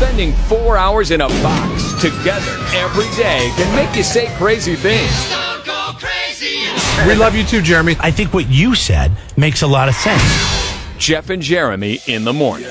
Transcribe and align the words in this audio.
Spending 0.00 0.32
four 0.48 0.78
hours 0.78 1.10
in 1.10 1.20
a 1.20 1.28
box 1.28 1.92
together 2.00 2.56
every 2.72 3.04
day 3.22 3.52
can 3.56 3.76
make 3.76 3.94
you 3.94 4.02
say 4.02 4.34
crazy 4.38 4.74
things. 4.74 5.10
We 7.06 7.14
love 7.14 7.34
you 7.34 7.44
too, 7.44 7.60
Jeremy. 7.60 7.96
I 8.00 8.10
think 8.10 8.32
what 8.32 8.48
you 8.48 8.74
said 8.74 9.12
makes 9.36 9.60
a 9.60 9.66
lot 9.66 9.90
of 9.90 9.94
sense. 9.94 10.22
Jeff 10.96 11.28
and 11.28 11.42
Jeremy 11.42 12.00
in 12.06 12.24
the 12.24 12.32
morning. 12.32 12.70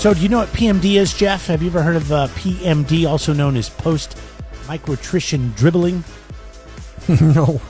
So, 0.00 0.12
do 0.12 0.20
you 0.20 0.28
know 0.28 0.38
what 0.38 0.48
PMD 0.48 0.96
is, 0.96 1.14
Jeff? 1.14 1.46
Have 1.46 1.62
you 1.62 1.68
ever 1.68 1.82
heard 1.82 1.94
of 1.94 2.10
uh, 2.10 2.26
PMD, 2.34 3.08
also 3.08 3.32
known 3.32 3.56
as 3.56 3.70
post 3.70 4.18
micturition 4.64 5.54
dribbling? 5.54 6.02
no. 7.20 7.60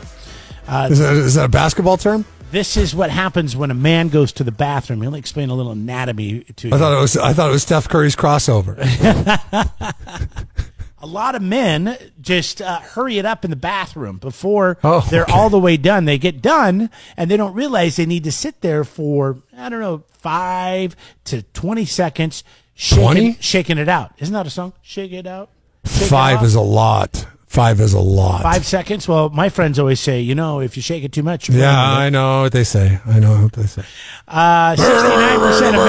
Uh, 0.66 0.88
Is 0.90 0.98
that, 1.00 1.16
is 1.16 1.34
that 1.34 1.44
a 1.44 1.48
basketball 1.48 1.98
term? 1.98 2.24
This 2.50 2.76
is 2.76 2.94
what 2.94 3.10
happens 3.10 3.56
when 3.56 3.70
a 3.70 3.74
man 3.74 4.08
goes 4.08 4.32
to 4.32 4.44
the 4.44 4.50
bathroom. 4.50 5.00
Let 5.00 5.12
me 5.12 5.18
explain 5.18 5.50
a 5.50 5.54
little 5.54 5.72
anatomy 5.72 6.40
to 6.56 6.68
you. 6.68 6.74
I 6.74 6.78
thought 6.78 6.92
it 6.96 7.00
was. 7.00 7.16
I 7.16 7.32
thought 7.32 7.48
it 7.48 7.52
was 7.52 7.62
Steph 7.62 7.88
Curry's 7.88 8.16
crossover. 8.16 8.76
a 11.02 11.06
lot 11.06 11.34
of 11.36 11.42
men 11.42 11.96
just 12.20 12.60
uh, 12.60 12.80
hurry 12.80 13.18
it 13.18 13.24
up 13.24 13.44
in 13.44 13.50
the 13.50 13.56
bathroom 13.56 14.18
before 14.18 14.78
Oh, 14.82 15.06
they're 15.10 15.22
okay. 15.22 15.32
all 15.32 15.48
the 15.48 15.60
way 15.60 15.76
done. 15.76 16.06
They 16.06 16.18
get 16.18 16.42
done 16.42 16.90
and 17.16 17.30
they 17.30 17.36
don't 17.36 17.54
realize 17.54 17.96
they 17.96 18.06
need 18.06 18.24
to 18.24 18.32
sit 18.32 18.60
there 18.62 18.82
for 18.84 19.38
I 19.56 19.68
don't 19.68 19.80
know 19.80 20.02
five 20.08 20.96
to 21.26 21.42
twenty 21.42 21.84
seconds, 21.84 22.42
shaking, 22.74 23.04
20? 23.04 23.36
shaking 23.40 23.78
it 23.78 23.88
out. 23.88 24.12
Isn't 24.18 24.34
that 24.34 24.46
a 24.46 24.50
song? 24.50 24.72
Shake 24.82 25.12
it 25.12 25.26
out. 25.26 25.50
Shake 25.86 26.08
Five 26.08 26.42
is 26.42 26.56
a 26.56 26.60
lot. 26.60 27.26
Five 27.50 27.80
is 27.80 27.92
a 27.94 28.00
lot. 28.00 28.42
five 28.44 28.64
seconds. 28.64 29.08
Well, 29.08 29.28
my 29.28 29.48
friends 29.48 29.80
always 29.80 29.98
say, 29.98 30.20
you 30.20 30.36
know, 30.36 30.60
if 30.60 30.76
you 30.76 30.82
shake 30.82 31.02
it 31.02 31.10
too 31.10 31.24
much, 31.24 31.48
you're 31.48 31.58
Yeah. 31.58 31.76
I 31.82 32.08
know 32.08 32.42
what 32.42 32.52
they 32.52 32.62
say. 32.62 33.00
I 33.04 33.18
know 33.18 33.42
what 33.42 33.54
they 33.54 33.64
say. 33.64 33.82
Uh, 34.28 34.76
69% 34.76 35.74
of 35.74 35.84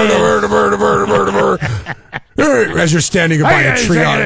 men. 2.36 2.80
As 2.80 2.90
you're 2.92 3.00
standing 3.00 3.42
by 3.42 3.62
a 3.62 3.76
tree 3.78 4.02
on, 4.02 4.22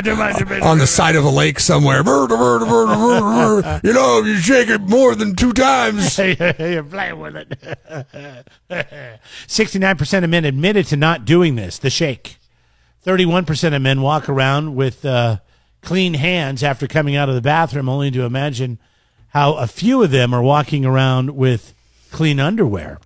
on 0.63 0.79
the 0.79 0.87
side 0.87 1.15
of 1.15 1.27
a 1.27 1.29
lake 1.29 1.61
somewhere. 1.61 1.99
You 1.99 3.93
know, 3.93 4.21
if 4.21 4.27
you 4.27 4.39
shake 4.39 4.71
it 4.71 4.81
more 4.81 5.15
than 5.15 5.37
two 5.37 5.53
times. 5.53 6.17
You're 6.19 6.85
playing 6.85 7.21
with 7.21 7.37
it. 7.37 8.49
69% 9.47 10.25
of 10.25 10.31
men 10.31 10.47
admitted 10.47 10.87
to 10.87 10.97
not 10.97 11.27
doing 11.27 11.57
this, 11.57 11.79
the 11.79 11.91
shake. 11.91 12.39
31% 13.05 13.77
of 13.77 13.83
men 13.83 14.01
walk 14.01 14.27
around 14.31 14.75
with 14.75 15.05
uh, 15.05 15.37
clean 15.87 16.15
hands 16.15 16.65
after 16.65 16.89
coming 16.89 17.15
out 17.15 17.29
of 17.29 17.37
the 17.37 17.41
bathroom, 17.41 17.89
only 17.89 18.11
to 18.11 18.25
imagine 18.25 18.79
how 19.29 19.55
a 19.55 19.69
few 19.69 20.03
of 20.03 20.11
them 20.11 20.35
are 20.35 20.43
walking 20.43 20.85
around 20.85 21.37
with 21.37 21.73
clean 22.11 22.41
underwear. 22.41 22.99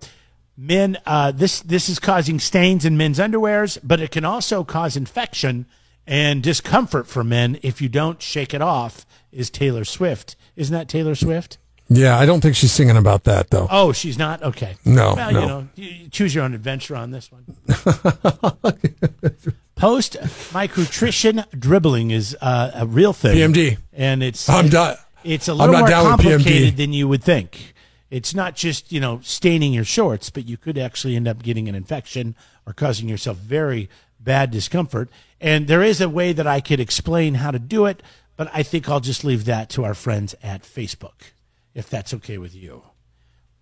Men, 0.57 0.97
uh, 1.05 1.31
this 1.31 1.61
this 1.61 1.87
is 1.87 1.99
causing 1.99 2.39
stains 2.39 2.83
in 2.83 2.97
men's 2.97 3.19
underwears, 3.19 3.77
but 3.83 4.01
it 4.01 4.09
can 4.11 4.25
also 4.25 4.63
cause 4.63 4.97
infection 4.97 5.67
and 6.07 6.41
discomfort 6.41 7.07
for 7.07 7.23
men 7.23 7.59
if 7.61 7.81
you 7.81 7.87
don't 7.87 8.21
shake 8.21 8.53
it 8.53 8.61
off. 8.61 9.05
Is 9.31 9.51
Taylor 9.51 9.85
Swift? 9.85 10.35
Isn't 10.55 10.73
that 10.73 10.89
Taylor 10.89 11.15
Swift? 11.15 11.59
Yeah, 11.93 12.17
I 12.17 12.25
don't 12.25 12.39
think 12.39 12.55
she's 12.55 12.71
singing 12.71 12.95
about 12.95 13.25
that 13.25 13.49
though. 13.49 13.67
Oh, 13.69 13.91
she's 13.91 14.17
not 14.17 14.41
okay. 14.43 14.75
No, 14.85 15.13
well, 15.15 15.31
no. 15.33 15.39
you 15.41 15.47
know, 15.47 15.67
you 15.75 16.07
choose 16.09 16.33
your 16.33 16.45
own 16.45 16.53
adventure 16.53 16.95
on 16.95 17.11
this 17.11 17.29
one. 17.31 17.43
Post 19.75 20.13
micturition 20.53 21.43
dribbling 21.57 22.11
is 22.11 22.37
uh, 22.39 22.71
a 22.75 22.85
real 22.85 23.13
thing. 23.13 23.35
PMD. 23.35 23.77
and 23.93 24.21
it's 24.23 24.47
I'm 24.47 24.67
it- 24.67 24.71
done. 24.71 24.95
It's 25.23 25.47
a 25.47 25.53
little 25.53 25.77
more 25.77 25.87
down 25.87 26.05
with 26.05 26.19
PMD. 26.25 26.29
complicated 26.31 26.77
than 26.77 26.93
you 26.93 27.07
would 27.07 27.23
think. 27.23 27.73
It's 28.09 28.33
not 28.33 28.55
just 28.55 28.91
you 28.91 28.99
know 28.99 29.19
staining 29.23 29.73
your 29.73 29.83
shorts, 29.83 30.29
but 30.29 30.47
you 30.47 30.57
could 30.57 30.77
actually 30.77 31.15
end 31.15 31.27
up 31.27 31.43
getting 31.43 31.67
an 31.69 31.75
infection 31.75 32.35
or 32.65 32.73
causing 32.73 33.07
yourself 33.09 33.37
very 33.37 33.89
bad 34.19 34.51
discomfort. 34.51 35.09
And 35.39 35.67
there 35.67 35.81
is 35.83 35.99
a 36.01 36.09
way 36.09 36.33
that 36.33 36.47
I 36.47 36.59
could 36.61 36.79
explain 36.79 37.35
how 37.35 37.51
to 37.51 37.59
do 37.59 37.85
it, 37.85 38.01
but 38.37 38.49
I 38.53 38.63
think 38.63 38.87
I'll 38.89 38.99
just 38.99 39.23
leave 39.23 39.45
that 39.45 39.69
to 39.71 39.83
our 39.83 39.93
friends 39.95 40.35
at 40.43 40.61
Facebook, 40.63 41.31
if 41.73 41.89
that's 41.89 42.13
okay 42.13 42.37
with 42.37 42.55
you 42.55 42.83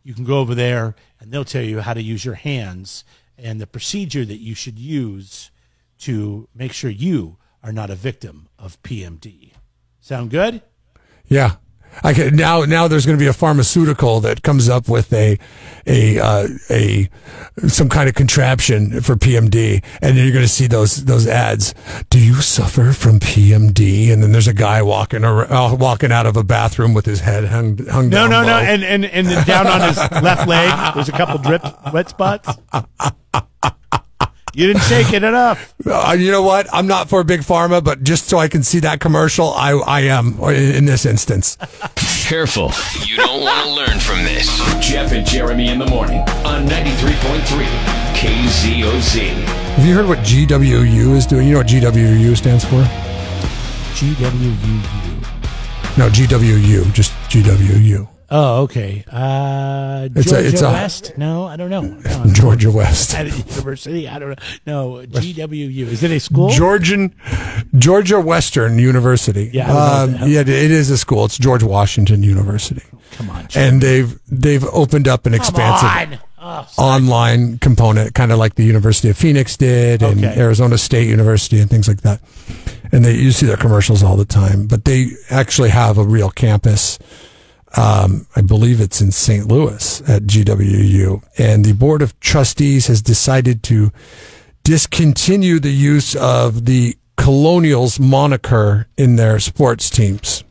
you 0.03 0.13
can 0.13 0.23
go 0.23 0.39
over 0.39 0.55
there 0.55 0.95
and 1.19 1.31
they'll 1.31 1.45
tell 1.45 1.63
you 1.63 1.81
how 1.81 1.93
to 1.93 2.01
use 2.01 2.25
your 2.25 2.35
hands 2.35 3.03
and 3.37 3.59
the 3.59 3.67
procedure 3.67 4.25
that 4.25 4.39
you 4.39 4.55
should 4.55 4.79
use 4.79 5.51
to 5.99 6.47
make 6.55 6.73
sure 6.73 6.89
you 6.89 7.37
are 7.63 7.71
not 7.71 7.89
a 7.89 7.95
victim 7.95 8.47
of 8.57 8.81
PMD. 8.83 9.51
Sound 9.99 10.31
good? 10.31 10.61
Yeah. 11.27 11.55
I 12.03 12.13
can, 12.13 12.35
now, 12.35 12.63
now 12.63 12.87
there's 12.87 13.05
going 13.05 13.17
to 13.17 13.21
be 13.23 13.27
a 13.27 13.33
pharmaceutical 13.33 14.19
that 14.21 14.41
comes 14.41 14.69
up 14.69 14.87
with 14.87 15.11
a, 15.11 15.37
a, 15.85 16.19
uh, 16.19 16.47
a, 16.69 17.09
some 17.67 17.89
kind 17.89 18.07
of 18.07 18.15
contraption 18.15 19.01
for 19.01 19.15
PMD. 19.15 19.83
And 20.01 20.17
then 20.17 20.23
you're 20.23 20.33
going 20.33 20.45
to 20.45 20.47
see 20.47 20.67
those, 20.67 21.05
those 21.05 21.27
ads. 21.27 21.73
Do 22.09 22.19
you 22.19 22.35
suffer 22.35 22.93
from 22.93 23.19
PMD? 23.19 24.11
And 24.13 24.23
then 24.23 24.31
there's 24.31 24.47
a 24.47 24.53
guy 24.53 24.81
walking 24.81 25.23
around, 25.25 25.51
uh, 25.51 25.75
walking 25.75 26.11
out 26.11 26.25
of 26.25 26.37
a 26.37 26.43
bathroom 26.43 26.93
with 26.93 27.05
his 27.05 27.19
head 27.21 27.45
hung, 27.45 27.77
hung 27.87 28.09
No, 28.09 28.27
down. 28.27 28.29
no, 28.29 28.41
no. 28.43 28.47
low. 28.47 28.59
And, 28.59 28.83
and, 28.83 29.05
and 29.05 29.27
then 29.27 29.45
down 29.45 29.67
on 29.67 29.81
his 29.87 29.97
left 29.97 30.47
leg, 30.47 30.93
there's 30.95 31.09
a 31.09 31.13
couple 31.13 31.37
drip 31.39 31.63
wet 31.93 32.09
spots. 32.09 32.49
You 34.53 34.67
didn't 34.67 34.83
shake 34.83 35.13
it 35.13 35.23
enough. 35.23 35.73
Uh, 35.85 36.15
you 36.17 36.31
know 36.31 36.41
what? 36.41 36.67
I'm 36.73 36.87
not 36.87 37.09
for 37.09 37.23
big 37.23 37.41
pharma, 37.41 37.83
but 37.83 38.03
just 38.03 38.27
so 38.27 38.37
I 38.37 38.47
can 38.47 38.63
see 38.63 38.79
that 38.79 38.99
commercial, 38.99 39.49
I, 39.53 39.71
I 39.71 40.01
am 40.01 40.39
in 40.39 40.75
in 40.75 40.85
this 40.85 41.05
instance. 41.05 41.57
Careful. 42.27 42.71
You 43.05 43.17
don't 43.17 43.41
want 43.41 43.65
to 43.65 43.71
learn 43.73 43.99
from 43.99 44.23
this. 44.23 44.47
Jeff 44.79 45.11
and 45.11 45.25
Jeremy 45.25 45.69
in 45.69 45.79
the 45.79 45.85
morning 45.87 46.19
on 46.45 46.67
93.3 46.67 47.99
KZOZ. 48.15 49.29
Have 49.79 49.85
you 49.85 49.93
heard 49.95 50.07
what 50.07 50.19
GWU 50.19 51.15
is 51.15 51.25
doing? 51.25 51.47
You 51.47 51.53
know 51.53 51.59
what 51.59 51.67
GWU 51.67 52.35
stands 52.35 52.65
for? 52.65 52.83
GWUU. 53.95 55.17
No, 55.97 56.09
GWU, 56.09 56.93
just 56.93 57.11
GWU. 57.29 58.07
Oh, 58.31 58.61
okay. 58.63 59.03
Uh, 59.11 60.07
It's 60.15 60.27
a- 60.27 60.29
Georgia 60.29 60.47
it's 60.47 60.61
a- 60.61 60.69
West? 60.71 61.13
No, 61.17 61.45
I 61.47 61.55
don't 61.55 61.69
know. 61.71 61.81
No, 61.81 62.25
Georgia 62.31 62.69
West. 62.71 63.15
at 63.15 63.25
a 63.25 63.29
university. 63.31 64.07
I 64.07 64.19
don't 64.19 64.29
know. 64.67 64.97
No, 65.01 65.05
GWU. 65.07 65.87
Is 65.87 66.03
it 66.03 66.11
a 66.11 66.19
school? 66.19 66.49
Georgian, 66.49 67.13
Georgia 67.77 68.19
Western 68.19 68.77
University. 68.77 69.49
Yeah, 69.53 69.73
I 69.73 70.05
would 70.05 70.11
know 70.19 70.23
um, 70.25 70.29
yeah, 70.29 70.41
it 70.41 70.47
is 70.49 70.89
a 70.91 70.97
school. 70.97 71.25
It's 71.25 71.37
George 71.39 71.63
Washington 71.63 72.21
University, 72.21 72.83
Come 73.13 73.29
on. 73.31 73.47
and 73.55 73.81
they've 73.81 74.19
they've 74.29 74.63
opened 74.65 75.07
up 75.07 75.25
an 75.25 75.33
expansive 75.33 75.89
on. 75.89 76.19
Oh, 76.41 76.65
online 76.77 77.57
component, 77.57 78.13
kind 78.15 78.31
of 78.31 78.37
like 78.37 78.55
the 78.55 78.63
University 78.63 79.09
of 79.09 79.17
Phoenix 79.17 79.57
did, 79.57 80.01
and 80.01 80.23
Okay. 80.23 80.39
Arizona 80.39 80.77
State 80.77 81.07
University, 81.09 81.59
and 81.59 81.69
things 81.69 81.87
like 81.87 82.01
that. 82.01 82.21
And 82.93 83.03
they 83.03 83.15
you 83.15 83.31
see 83.31 83.45
their 83.45 83.57
commercials 83.57 84.03
all 84.03 84.15
the 84.15 84.23
time, 84.25 84.65
but 84.67 84.85
they 84.85 85.07
actually 85.29 85.69
have 85.69 85.97
a 85.97 86.03
real 86.03 86.29
campus. 86.29 86.97
Um, 87.77 88.25
I 88.35 88.41
believe 88.41 88.81
it's 88.81 88.99
in 88.99 89.11
St. 89.11 89.47
Louis 89.47 90.01
at 90.09 90.23
GWU, 90.23 91.23
and 91.37 91.63
the 91.63 91.73
board 91.73 92.01
of 92.01 92.19
trustees 92.19 92.87
has 92.87 93.01
decided 93.01 93.61
to 93.63 93.91
discontinue 94.63 95.59
the 95.59 95.71
use 95.71 96.15
of 96.15 96.65
the 96.65 96.95
Colonials 97.17 97.99
moniker 97.99 98.87
in 98.97 99.17
their 99.17 99.39
sports 99.39 99.89
teams. 99.89 100.43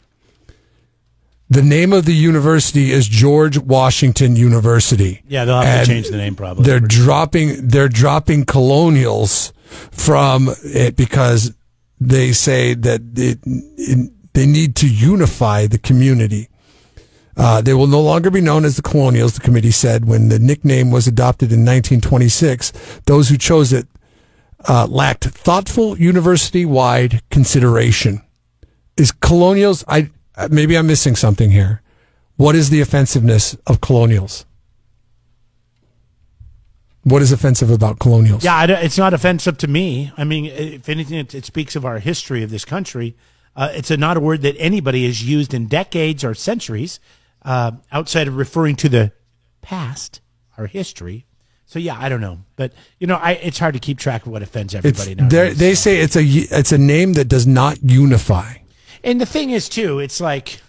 The 1.51 1.63
name 1.63 1.95
of 1.95 2.05
the 2.05 2.15
university 2.15 2.93
is 2.93 3.09
George 3.09 3.57
Washington 3.57 4.37
University. 4.37 5.23
Yeah, 5.27 5.47
they'll 5.47 5.63
have 5.63 5.87
to 5.87 5.91
change 5.91 6.11
the 6.11 6.19
name 6.19 6.37
probably. 6.37 6.65
They're 6.65 6.79
dropping 6.79 7.69
they're 7.69 7.89
dropping 7.89 8.45
colonials 8.45 9.55
from 9.91 10.51
it 10.63 10.95
because 10.95 11.55
they 11.99 12.33
say 12.33 12.75
that 12.75 13.01
it, 13.17 13.39
it, 13.47 14.13
they 14.35 14.47
need 14.47 14.77
to 14.77 14.89
unify 14.89 15.67
the 15.67 15.79
community. 15.79 16.49
Uh, 17.39 17.61
they 17.61 17.73
will 17.73 17.87
no 17.87 18.01
longer 18.01 18.31
be 18.31 18.41
known 18.41 18.65
as 18.65 18.75
the 18.75 18.83
Colonials, 18.83 19.35
the 19.35 19.41
committee 19.41 19.71
said. 19.71 20.07
When 20.07 20.29
the 20.29 20.41
nickname 20.41 20.91
was 20.91 21.07
adopted 21.07 21.53
in 21.53 21.61
1926, 21.61 22.73
those 23.07 23.29
who 23.29 23.39
chose 23.39 23.73
it 23.73 23.87
uh, 24.69 24.89
lacked 24.91 25.25
thoughtful 25.25 25.97
university 25.97 26.65
wide 26.65 27.23
consideration. 27.31 28.23
Is 28.97 29.13
Colonials, 29.13 29.85
I, 29.87 30.11
uh, 30.35 30.49
maybe 30.51 30.77
I'm 30.77 30.89
missing 30.89 31.15
something 31.15 31.53
here. 31.53 31.81
What 32.37 32.57
is 32.57 32.71
the 32.71 32.81
offensiveness 32.81 33.57
of 33.69 33.81
Colonials? 33.81 34.45
What 37.05 37.23
is 37.23 37.31
offensive 37.31 37.71
about 37.71 38.01
Colonials? 38.01 38.43
yeah, 38.43 38.65
it's 38.65 38.99
not 38.99 39.15
offensive 39.15 39.57
to 39.59 39.69
me. 39.69 40.13
I 40.17 40.25
mean, 40.25 40.47
if 40.47 40.89
anything, 40.89 41.19
it, 41.19 41.35
it 41.37 41.45
speaks 41.45 41.77
of 41.77 41.85
our 41.85 42.01
history 42.01 42.43
of 42.43 42.51
this 42.51 42.65
country. 42.65 43.17
Uh, 43.55 43.71
it's 43.73 43.93
a, 43.93 43.97
not 43.97 44.17
a 44.17 44.21
word 44.21 44.43
that 44.43 44.57
anybody 44.59 45.07
has 45.07 45.23
used 45.23 45.55
in 45.55 45.67
decades 45.67 46.25
or 46.25 46.35
centuries 46.35 46.99
uh, 47.43 47.73
outside 47.93 48.29
of 48.29 48.37
referring 48.37 48.77
to 48.77 48.89
the 48.89 49.13
past, 49.61 50.21
our 50.57 50.67
history. 50.67 51.25
So 51.67 51.79
yeah, 51.79 51.97
I 51.99 52.09
don't 52.09 52.21
know, 52.23 52.41
but 52.57 52.73
you 52.99 53.07
know, 53.07 53.17
I, 53.17 53.33
it's 53.33 53.59
hard 53.59 53.75
to 53.75 53.81
keep 53.81 53.99
track 53.99 54.25
of 54.25 54.33
what 54.33 54.43
offends 54.43 54.75
everybody 54.75 55.15
they're- 55.15 55.53
they 55.55 55.75
say 55.75 55.99
it's 55.99 56.17
a 56.17 56.23
it's 56.25 56.73
a 56.73 56.79
name 56.79 57.13
that 57.15 57.27
does 57.27 57.47
not 57.47 57.83
unify. 57.83 58.55
And 59.05 59.21
the 59.21 59.27
thing 59.27 59.51
is, 59.51 59.69
too, 59.69 59.99
it's 59.99 60.21
like 60.21 60.61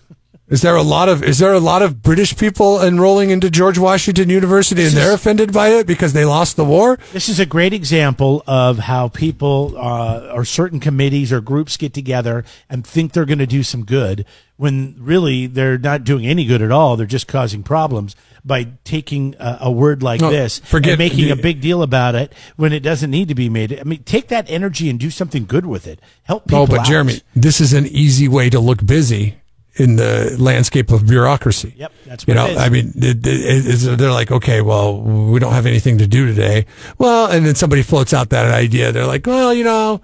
Is 0.49 0.63
there 0.63 0.75
a 0.75 0.81
lot 0.81 1.09
of 1.09 1.23
is 1.23 1.37
there 1.37 1.53
a 1.53 1.59
lot 1.59 1.83
of 1.83 2.01
British 2.01 2.35
people 2.35 2.81
enrolling 2.81 3.29
into 3.29 3.51
George 3.51 3.77
Washington 3.77 4.29
University 4.29 4.83
and 4.83 4.93
they're 4.93 5.13
offended 5.13 5.53
by 5.53 5.69
it 5.69 5.85
because 5.85 6.13
they 6.13 6.25
lost 6.25 6.55
the 6.55 6.65
war? 6.65 6.97
This 7.13 7.29
is 7.29 7.39
a 7.39 7.45
great 7.45 7.71
example 7.71 8.43
of 8.47 8.79
how 8.79 9.09
people 9.09 9.75
uh, 9.77 10.31
or 10.33 10.43
certain 10.45 10.79
committees 10.79 11.31
or 11.31 11.39
groups 11.39 11.77
get 11.77 11.93
together 11.93 12.43
and 12.67 12.85
think 12.85 13.13
they're 13.13 13.25
going 13.25 13.37
to 13.39 13.45
do 13.45 13.61
some 13.61 13.85
good 13.85 14.25
when 14.57 14.95
really 14.97 15.45
they're 15.45 15.77
not 15.77 16.03
doing 16.03 16.25
any 16.25 16.45
good 16.45 16.63
at 16.63 16.71
all. 16.71 16.97
They're 16.97 17.05
just 17.05 17.27
causing 17.27 17.61
problems 17.61 18.15
by 18.43 18.69
taking 18.83 19.35
a, 19.39 19.59
a 19.61 19.71
word 19.71 20.01
like 20.01 20.19
No, 20.19 20.31
this 20.31 20.57
forget 20.59 20.93
and 20.93 20.99
making 20.99 21.25
the- 21.25 21.31
a 21.31 21.35
big 21.35 21.61
deal 21.61 21.83
about 21.83 22.15
it 22.15 22.33
when 22.55 22.73
it 22.73 22.79
doesn't 22.79 23.11
need 23.11 23.27
to 23.27 23.35
be 23.35 23.49
made. 23.49 23.79
I 23.79 23.83
mean, 23.83 24.01
take 24.01 24.29
that 24.29 24.49
energy 24.49 24.89
and 24.89 24.99
do 24.99 25.11
something 25.11 25.45
good 25.45 25.67
with 25.67 25.85
it. 25.85 25.99
Help 26.23 26.45
people 26.47 26.61
No, 26.61 26.67
but 26.67 26.79
out. 26.79 26.85
Jeremy, 26.87 27.21
this 27.35 27.61
is 27.61 27.71
an 27.73 27.85
easy 27.85 28.27
way 28.27 28.49
to 28.49 28.59
look 28.59 28.83
busy 28.83 29.35
in 29.75 29.95
the 29.95 30.35
landscape 30.39 30.91
of 30.91 31.07
bureaucracy. 31.07 31.73
Yep, 31.77 31.91
that's 32.05 32.27
you 32.27 32.33
know. 32.33 32.45
I 32.45 32.69
mean, 32.69 32.91
it, 32.95 33.19
it, 33.25 33.97
they're 33.97 34.11
like, 34.11 34.31
okay, 34.31 34.61
well, 34.61 35.01
we 35.01 35.39
don't 35.39 35.53
have 35.53 35.65
anything 35.65 35.97
to 35.99 36.07
do 36.07 36.25
today. 36.25 36.65
Well, 36.97 37.31
and 37.31 37.45
then 37.45 37.55
somebody 37.55 37.83
floats 37.83 38.13
out 38.13 38.29
that 38.29 38.51
idea. 38.53 38.91
They're 38.91 39.05
like, 39.05 39.25
well, 39.25 39.53
you 39.53 39.63
know, 39.63 40.01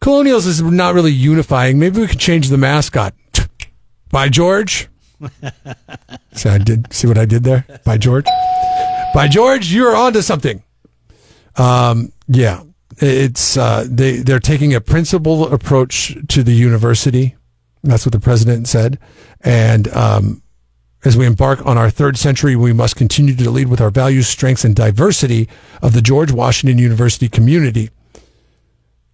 colonials 0.00 0.46
is 0.46 0.60
not 0.60 0.94
really 0.94 1.12
unifying. 1.12 1.78
Maybe 1.78 2.00
we 2.00 2.06
could 2.06 2.20
change 2.20 2.48
the 2.48 2.58
mascot. 2.58 3.14
By 4.10 4.28
George. 4.28 4.88
so 6.32 6.50
I 6.50 6.58
did 6.58 6.92
see 6.92 7.06
what 7.06 7.18
I 7.18 7.24
did 7.24 7.44
there. 7.44 7.64
By 7.84 7.98
George. 7.98 8.26
By 9.14 9.28
George, 9.28 9.72
you're 9.72 9.94
onto 9.94 10.22
something. 10.22 10.62
Um, 11.56 12.12
yeah, 12.28 12.62
it's 12.98 13.56
uh, 13.56 13.86
they 13.88 14.18
they're 14.18 14.40
taking 14.40 14.74
a 14.74 14.80
principled 14.80 15.52
approach 15.52 16.16
to 16.28 16.42
the 16.42 16.52
university. 16.52 17.36
That's 17.82 18.04
what 18.04 18.12
the 18.12 18.20
president 18.20 18.68
said, 18.68 18.98
and 19.40 19.88
um, 19.88 20.42
as 21.04 21.16
we 21.16 21.24
embark 21.24 21.64
on 21.64 21.78
our 21.78 21.88
third 21.88 22.18
century, 22.18 22.56
we 22.56 22.72
must 22.72 22.96
continue 22.96 23.34
to 23.34 23.50
lead 23.50 23.68
with 23.68 23.80
our 23.80 23.90
values, 23.90 24.28
strengths, 24.28 24.64
and 24.64 24.76
diversity 24.76 25.48
of 25.80 25.94
the 25.94 26.02
George 26.02 26.30
Washington 26.30 26.78
University 26.78 27.28
community. 27.28 27.88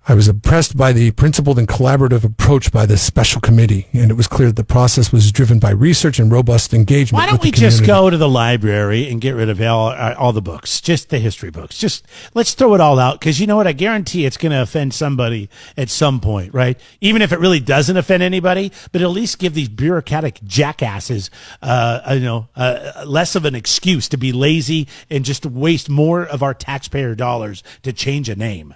I 0.09 0.15
was 0.15 0.29
impressed 0.29 0.77
by 0.77 0.93
the 0.93 1.11
principled 1.11 1.59
and 1.59 1.67
collaborative 1.67 2.23
approach 2.23 2.71
by 2.71 2.87
the 2.87 2.97
special 2.97 3.41
committee, 3.41 3.89
and 3.93 4.09
it 4.09 4.15
was 4.15 4.29
clear 4.29 4.47
that 4.47 4.55
the 4.55 4.63
process 4.63 5.11
was 5.11 5.33
driven 5.33 5.59
by 5.59 5.71
research 5.71 6.21
and 6.21 6.31
robust 6.31 6.73
engagement. 6.73 7.21
Why 7.21 7.27
don't 7.29 7.43
we 7.43 7.51
just 7.51 7.85
go 7.85 8.09
to 8.09 8.17
the 8.17 8.29
library 8.29 9.11
and 9.11 9.21
get 9.21 9.33
rid 9.33 9.49
of 9.49 9.61
all, 9.61 9.89
uh, 9.89 10.15
all 10.17 10.33
the 10.33 10.41
books, 10.41 10.81
just 10.81 11.11
the 11.11 11.19
history 11.19 11.51
books? 11.51 11.77
Just 11.77 12.07
let's 12.35 12.55
throw 12.55 12.75
it 12.75 12.81
all 12.81 13.01
out 13.01 13.19
because 13.19 13.41
you 13.41 13.49
know 13.49 13.57
what? 13.57 13.67
I 13.67 13.73
guarantee 13.73 14.25
it's 14.25 14.37
going 14.37 14.53
to 14.53 14.63
offend 14.63 14.95
somebody 14.95 15.51
at 15.77 15.91
some 15.91 16.21
point, 16.21 16.55
right? 16.55 16.79
Even 17.01 17.21
if 17.21 17.33
it 17.33 17.41
really 17.41 17.59
doesn't 17.59 17.97
offend 17.97 18.23
anybody, 18.23 18.71
but 18.93 19.03
at 19.03 19.09
least 19.09 19.41
give 19.41 19.55
these 19.55 19.69
bureaucratic 19.69 20.41
jackasses, 20.45 21.33
uh, 21.63 22.13
you 22.15 22.21
know, 22.21 22.49
uh, 22.55 23.03
less 23.05 23.35
of 23.35 23.45
an 23.45 23.57
excuse 23.57 24.09
to 24.11 24.17
be 24.17 24.31
lazy 24.31 24.87
and 25.11 25.25
just 25.25 25.45
waste 25.45 25.89
more 25.89 26.25
of 26.25 26.45
our 26.45 26.55
taxpayer 26.55 27.17
dollars 27.17 27.65
to 27.83 27.93
change 27.93 28.29
a 28.29 28.37
name 28.37 28.73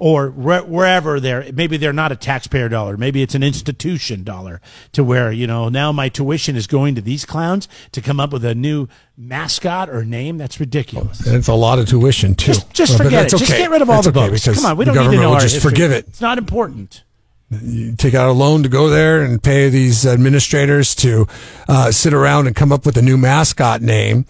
or 0.00 0.30
where, 0.30 0.64
wherever 0.64 1.20
they're 1.20 1.52
maybe 1.52 1.76
they're 1.76 1.92
not 1.92 2.10
a 2.10 2.16
taxpayer 2.16 2.68
dollar. 2.68 2.96
Maybe 2.96 3.22
it's 3.22 3.34
an 3.34 3.42
institution 3.42 4.24
dollar 4.24 4.60
to 4.92 5.04
where 5.04 5.30
you 5.30 5.46
know 5.46 5.68
now 5.68 5.92
my 5.92 6.08
tuition 6.08 6.56
is 6.56 6.66
going 6.66 6.94
to 6.94 7.02
these 7.02 7.26
clowns 7.26 7.68
to 7.92 8.00
come 8.00 8.18
up 8.18 8.32
with 8.32 8.44
a 8.44 8.54
new 8.54 8.88
mascot 9.16 9.90
or 9.90 10.04
name? 10.04 10.38
That's 10.38 10.58
ridiculous. 10.58 11.24
And 11.26 11.36
it's 11.36 11.48
a 11.48 11.54
lot 11.54 11.78
of 11.78 11.86
tuition 11.86 12.34
too. 12.34 12.46
just, 12.52 12.72
just 12.72 12.96
forget 12.96 13.26
it. 13.26 13.30
That's 13.30 13.38
just 13.44 13.52
get 13.52 13.70
rid 13.70 13.82
of 13.82 13.90
all 13.90 14.02
That's 14.02 14.14
the 14.14 14.20
okay, 14.20 14.30
books 14.30 14.48
come 14.48 14.64
on 14.64 14.76
we 14.78 14.86
don't 14.86 14.96
need 14.96 15.16
to 15.16 15.22
know 15.22 15.28
will 15.28 15.34
our 15.34 15.40
just 15.40 15.56
history. 15.56 15.70
forgive 15.70 15.92
it. 15.92 16.08
it's 16.08 16.20
not 16.22 16.38
important 16.38 17.04
You 17.50 17.96
take 17.96 18.14
out 18.14 18.28
a 18.28 18.32
loan 18.32 18.62
to 18.62 18.68
go 18.68 18.88
there 18.88 19.22
and 19.22 19.42
pay 19.42 19.68
these 19.68 20.06
administrators 20.06 20.94
to 20.96 21.26
uh, 21.68 21.90
sit 21.90 22.14
around 22.14 22.46
and 22.46 22.54
come 22.54 22.70
up 22.70 22.86
with 22.86 22.96
a 22.96 23.02
new 23.02 23.16
mascot 23.16 23.82
name. 23.82 24.24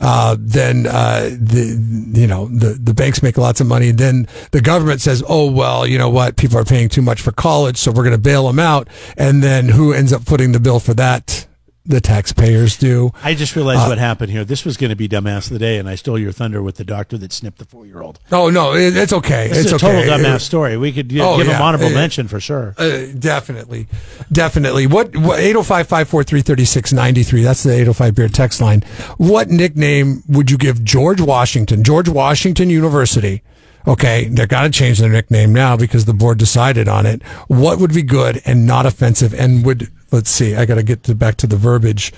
Uh, 0.00 0.36
then 0.38 0.86
uh, 0.86 1.30
the 1.30 2.18
you 2.18 2.26
know 2.26 2.46
the 2.48 2.70
the 2.74 2.94
banks 2.94 3.22
make 3.22 3.36
lots 3.36 3.60
of 3.60 3.66
money. 3.66 3.90
Then 3.90 4.26
the 4.50 4.60
government 4.60 5.00
says, 5.00 5.22
"Oh 5.28 5.50
well, 5.50 5.86
you 5.86 5.98
know 5.98 6.10
what? 6.10 6.36
People 6.36 6.58
are 6.58 6.64
paying 6.64 6.88
too 6.88 7.02
much 7.02 7.20
for 7.20 7.32
college, 7.32 7.76
so 7.76 7.90
we're 7.90 8.02
going 8.02 8.12
to 8.12 8.18
bail 8.18 8.46
them 8.46 8.58
out." 8.58 8.88
And 9.16 9.42
then 9.42 9.68
who 9.68 9.92
ends 9.92 10.12
up 10.12 10.22
footing 10.22 10.52
the 10.52 10.60
bill 10.60 10.80
for 10.80 10.94
that? 10.94 11.46
The 11.86 12.00
taxpayers 12.00 12.78
do. 12.78 13.12
i 13.22 13.34
just 13.34 13.54
realized 13.56 13.86
what 13.88 13.98
happened 13.98 14.30
here 14.32 14.42
this 14.44 14.64
was 14.64 14.78
going 14.78 14.88
to 14.88 14.96
be 14.96 15.06
dumbass 15.06 15.48
of 15.48 15.52
the 15.52 15.58
day 15.58 15.76
and 15.78 15.86
i 15.86 15.94
stole 15.96 16.18
your 16.18 16.32
thunder 16.32 16.62
with 16.62 16.76
the 16.76 16.84
doctor 16.84 17.18
that 17.18 17.30
snipped 17.32 17.58
the 17.58 17.66
four-year-old 17.66 18.18
Oh 18.32 18.48
no, 18.48 18.72
it, 18.74 18.96
it's 18.96 19.12
okay. 19.12 19.48
this 19.48 19.64
it's 19.64 19.72
a 19.72 19.74
okay. 19.76 19.86
total 20.02 20.02
dumbass 20.18 20.40
story 20.40 20.78
we 20.78 20.92
could 20.92 21.12
Oh, 21.20 21.36
give 21.36 21.46
yeah. 21.46 21.56
him 21.56 21.62
honorable 21.62 21.88
Uh, 21.88 21.90
mention 21.90 22.26
for 22.26 22.40
sure 22.40 22.74
Uh, 22.78 23.06
definitely. 23.18 23.86
Definitely. 24.32 24.86
What, 24.86 25.14
what 25.16 25.38
805 25.40 25.86
543 25.86 26.40
3693, 26.42 27.42
that's 27.42 27.62
the 27.62 27.72
805 27.72 28.14
beer 28.14 28.28
text 28.28 28.60
line. 28.60 28.80
What 29.18 29.48
nickname 29.50 30.22
would 30.28 30.50
you 30.50 30.56
give 30.58 30.82
George 30.84 31.20
Washington, 31.20 31.84
George 31.84 32.08
Washington 32.08 32.70
University? 32.70 33.42
Okay, 33.86 34.28
they're 34.30 34.46
got 34.46 34.62
to 34.62 34.70
change 34.70 34.98
their 34.98 35.10
nickname 35.10 35.52
now 35.52 35.76
because 35.76 36.06
the 36.06 36.14
board 36.14 36.38
decided 36.38 36.88
on 36.88 37.04
it. 37.04 37.22
What 37.48 37.78
would 37.78 37.92
be 37.92 38.02
good 38.02 38.40
and 38.46 38.66
not 38.66 38.86
offensive 38.86 39.34
and 39.34 39.64
would, 39.66 39.88
let's 40.14 40.30
see, 40.30 40.54
I 40.54 40.64
got 40.64 40.76
to 40.76 40.82
get 40.82 41.02
to, 41.04 41.14
back 41.14 41.36
to 41.38 41.46
the 41.46 41.56
verbiage, 41.56 42.12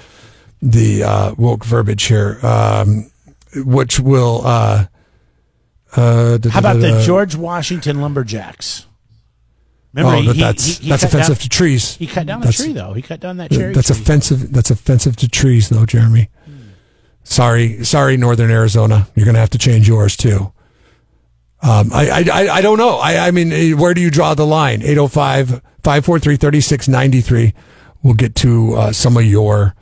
the 0.63 1.03
uh, 1.03 1.35
woke 1.37 1.65
verbiage 1.65 2.05
here, 2.05 2.39
um, 2.45 3.11
which 3.55 3.99
will, 3.99 4.43
uh, 4.45 4.87
uh, 5.97 6.39
how 6.51 6.59
about 6.59 6.75
the 6.75 6.81
da-da-da-da. 6.89 7.05
george 7.05 7.37
washington 7.37 8.01
lumberjacks 8.03 8.85
remember 9.95 10.29
Oh, 10.31 10.33
he- 10.33 10.41
that's 10.41 10.65
he- 10.65 10.85
he 10.85 10.89
that's 10.91 11.03
cut 11.05 11.13
down- 11.13 11.21
offensive 11.23 11.43
to 11.43 11.49
trees. 11.49 11.95
He 11.97 12.07
cut 12.07 12.27
down 12.27 12.43
a 12.43 12.45
That's- 12.45 12.57
tree, 12.63 12.73
though. 12.75 12.93
He 12.93 13.01
cut 13.01 13.19
down 13.21 13.39
that 13.39 13.51
cherry 13.51 13.73
That's 13.73 13.87
tree. 13.89 13.97
offensive. 13.97 14.53
That's 14.53 14.71
offensive 14.71 15.17
to 15.17 15.29
trees, 15.29 15.71
though, 15.71 15.87
Jeremy. 15.87 16.29
Sorry, 17.25 17.83
sorry, 17.83 18.17
Northern 18.19 18.51
Arizona. 18.51 19.09
You're 19.15 19.25
going 19.25 19.35
to 19.35 19.41
have 19.41 19.51
to 19.51 19.59
change 19.59 19.89
yours 19.89 20.15
too. 20.17 20.53
Um, 21.63 21.91
I, 21.95 22.11
I, 22.11 22.25
I, 22.33 22.49
I 22.57 22.61
don't 22.61 22.77
know. 22.77 22.99
I, 22.99 23.27
I 23.27 23.31
mean, 23.31 23.51
eh, 23.53 23.73
where 23.73 23.95
do 23.95 24.01
you 24.03 24.11
draw 24.11 24.35
the 24.35 24.47
line? 24.47 24.83
805 24.83 25.63
543 25.83 26.37
3693. 26.37 27.55
We'll 28.03 28.15
get 28.15 28.35
to 28.37 28.75
uh, 28.75 28.93
some 28.93 29.17
of 29.17 29.25
your 29.25 29.75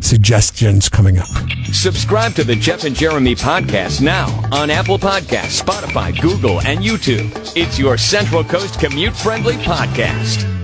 suggestions 0.00 0.88
coming 0.88 1.18
up. 1.18 1.26
Subscribe 1.72 2.34
to 2.34 2.44
the 2.44 2.54
Jeff 2.56 2.84
and 2.84 2.94
Jeremy 2.94 3.34
podcast 3.34 4.00
now 4.00 4.26
on 4.52 4.70
Apple 4.70 4.98
Podcasts, 4.98 5.60
Spotify, 5.62 6.18
Google, 6.20 6.60
and 6.62 6.80
YouTube. 6.80 7.30
It's 7.56 7.78
your 7.78 7.98
Central 7.98 8.44
Coast 8.44 8.80
commute 8.80 9.14
friendly 9.14 9.54
podcast. 9.54 10.57